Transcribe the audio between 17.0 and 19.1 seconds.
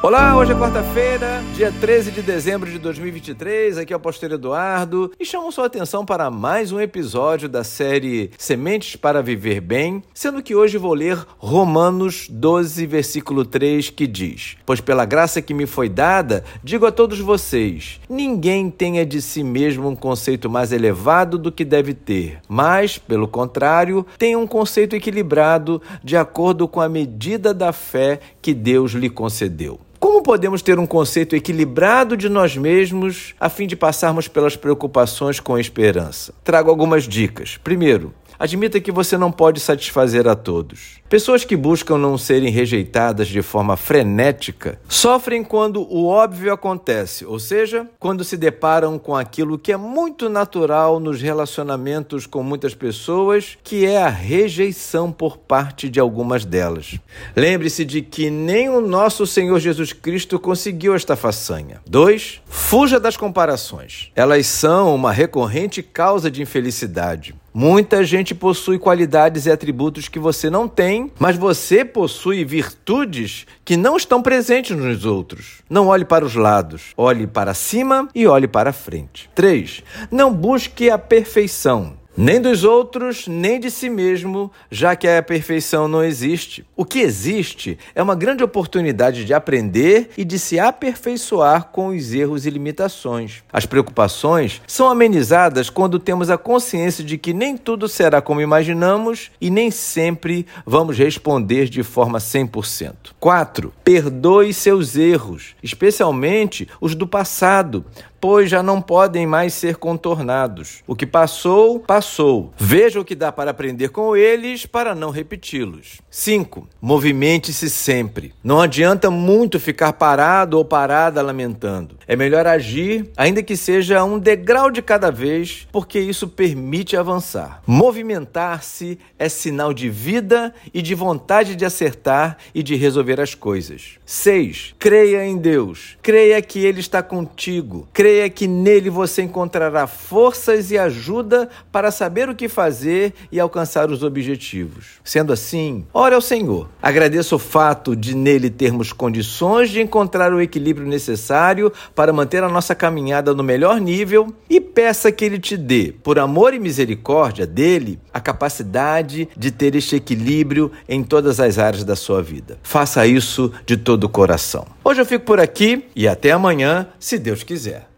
vocês: ninguém tenha